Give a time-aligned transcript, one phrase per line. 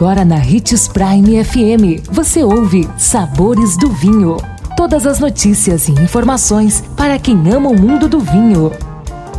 [0.00, 4.38] Agora na Ritz Prime FM, você ouve Sabores do Vinho.
[4.74, 8.72] Todas as notícias e informações para quem ama o mundo do vinho.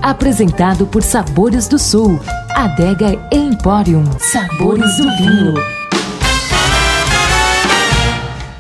[0.04, 2.20] Apresentado por Sabores do Sul,
[2.52, 4.04] Adega Emporium.
[4.20, 5.56] Sabores do Vinho.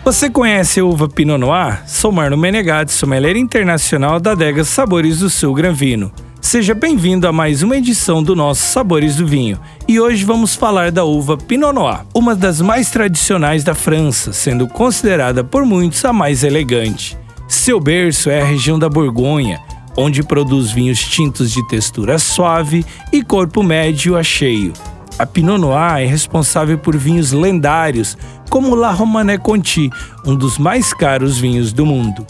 [0.04, 1.84] Você conhece a uva Pinot Noir?
[1.86, 6.12] Sou Marno Menegatti, sommelier internacional da adega Sabores do Sul Granvino.
[6.42, 9.60] Seja bem-vindo a mais uma edição do nosso Sabores do Vinho.
[9.88, 14.68] E hoje vamos falar da uva Pinot Noir, uma das mais tradicionais da França, sendo
[14.68, 17.16] considerada por muitos a mais elegante.
[17.48, 19.62] Seu berço é a região da Borgonha,
[19.96, 22.84] onde produz vinhos tintos de textura suave
[23.14, 24.74] e corpo médio a cheio.
[25.20, 28.18] A Pinot Noir é responsável por vinhos lendários,
[28.50, 29.92] como La Romanée Conti,
[30.26, 32.26] um dos mais caros vinhos do mundo.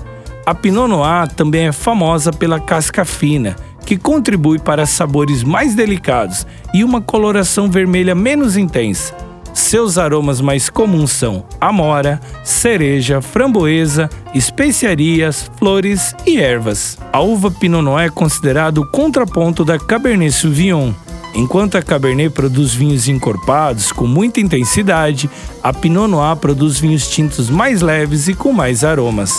[0.46, 3.56] A Pinot Noir também é famosa pela casca fina,
[3.92, 9.14] que contribui para sabores mais delicados e uma coloração vermelha menos intensa.
[9.54, 16.98] Seus aromas mais comuns são amora, cereja, framboesa, especiarias, flores e ervas.
[17.12, 20.94] A uva Pinot Noir é considerado o contraponto da Cabernet Sauvignon.
[21.36, 25.30] Enquanto a Cabernet produz vinhos encorpados com muita intensidade,
[25.62, 29.34] a Pinot Noir produz vinhos tintos mais leves e com mais aromas.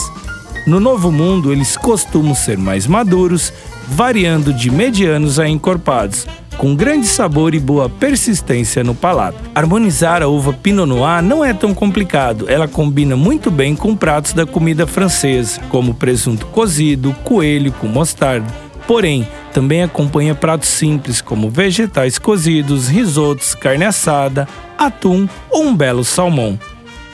[0.65, 3.53] No Novo Mundo, eles costumam ser mais maduros,
[3.89, 9.39] variando de medianos a encorpados, com grande sabor e boa persistência no palato.
[9.55, 14.33] Harmonizar a uva Pinot Noir não é tão complicado, ela combina muito bem com pratos
[14.33, 18.47] da comida francesa, como presunto cozido, coelho com mostarda.
[18.87, 26.05] Porém, também acompanha pratos simples como vegetais cozidos, risotos, carne assada, atum ou um belo
[26.05, 26.59] salmão.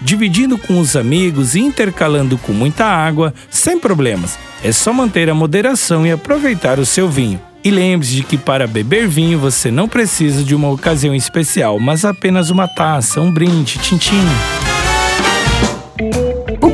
[0.01, 4.39] Dividindo com os amigos e intercalando com muita água, sem problemas.
[4.63, 7.41] É só manter a moderação e aproveitar o seu vinho.
[7.65, 12.05] E lembre-se de que para beber vinho você não precisa de uma ocasião especial, mas
[12.05, 14.25] apenas uma taça, um brinde, tintim.